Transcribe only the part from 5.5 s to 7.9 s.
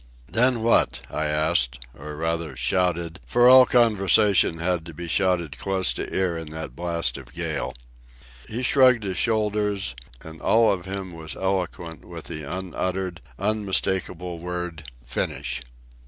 close to ear in that blast of gale.